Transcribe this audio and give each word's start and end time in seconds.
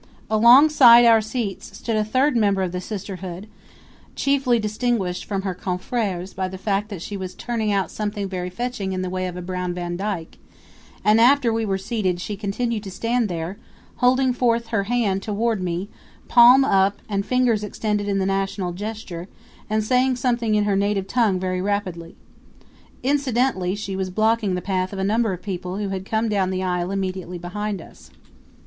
Alongside 0.31 1.05
our 1.05 1.21
seats 1.21 1.77
stood 1.77 1.95
a 1.95 2.03
third 2.03 2.35
member 2.35 2.63
of 2.63 2.71
the 2.71 2.81
sisterhood, 2.81 3.45
chiefly 4.15 4.57
distinguished 4.57 5.25
from 5.25 5.43
her 5.43 5.53
confreres 5.53 6.33
by 6.33 6.47
the 6.47 6.57
fact 6.57 6.89
that 6.89 7.03
she 7.03 7.15
was 7.15 7.35
turning 7.35 7.71
out 7.71 7.91
something 7.91 8.27
very 8.27 8.49
fetching 8.49 8.93
in 8.93 9.03
the 9.03 9.11
way 9.11 9.27
of 9.27 9.37
a 9.37 9.43
brown 9.43 9.75
vandyke; 9.75 10.39
and 11.05 11.21
after 11.21 11.53
we 11.53 11.67
were 11.67 11.77
seated 11.77 12.19
she 12.19 12.35
continued 12.35 12.81
to 12.81 12.89
stand 12.89 13.29
there, 13.29 13.59
holding 13.97 14.33
forth 14.33 14.69
her 14.69 14.85
hand 14.85 15.21
toward 15.21 15.61
me, 15.61 15.87
palm 16.27 16.65
up 16.65 16.99
and 17.07 17.23
fingers 17.23 17.63
extended 17.63 18.07
in 18.07 18.17
the 18.17 18.25
national 18.25 18.71
gesture, 18.73 19.27
and 19.69 19.83
saying 19.83 20.15
something 20.15 20.55
in 20.55 20.63
her 20.63 20.75
native 20.75 21.05
tongue 21.07 21.39
very 21.39 21.61
rapidly. 21.61 22.15
Incidentally 23.03 23.75
she 23.75 23.95
was 23.95 24.09
blocking 24.09 24.55
the 24.55 24.61
path 24.63 24.93
of 24.93 24.97
a 24.97 25.03
number 25.03 25.31
of 25.31 25.43
people 25.43 25.77
who 25.77 25.89
had 25.89 26.05
come 26.05 26.27
down 26.27 26.49
the 26.49 26.63
aisle 26.63 26.89
immediately 26.89 27.37
behind 27.37 27.79
us. 27.79 28.09